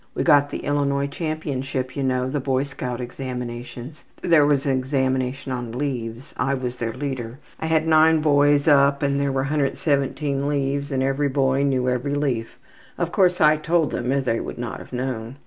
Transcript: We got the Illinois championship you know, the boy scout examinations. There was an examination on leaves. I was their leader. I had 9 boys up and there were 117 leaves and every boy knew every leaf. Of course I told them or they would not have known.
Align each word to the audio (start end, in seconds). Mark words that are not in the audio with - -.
We 0.15 0.23
got 0.23 0.49
the 0.49 0.65
Illinois 0.65 1.05
championship 1.05 1.95
you 1.95 2.01
know, 2.01 2.27
the 2.27 2.39
boy 2.39 2.63
scout 2.63 2.99
examinations. 2.99 4.03
There 4.23 4.47
was 4.47 4.65
an 4.65 4.75
examination 4.75 5.51
on 5.51 5.73
leaves. 5.73 6.33
I 6.37 6.55
was 6.55 6.77
their 6.77 6.91
leader. 6.91 7.37
I 7.59 7.67
had 7.67 7.85
9 7.87 8.19
boys 8.19 8.67
up 8.67 9.03
and 9.03 9.19
there 9.21 9.31
were 9.31 9.41
117 9.41 10.47
leaves 10.47 10.91
and 10.91 11.03
every 11.03 11.29
boy 11.29 11.61
knew 11.61 11.87
every 11.87 12.15
leaf. 12.15 12.57
Of 12.97 13.11
course 13.11 13.39
I 13.39 13.57
told 13.57 13.91
them 13.91 14.11
or 14.11 14.21
they 14.21 14.39
would 14.39 14.57
not 14.57 14.79
have 14.79 14.91
known. 14.91 15.35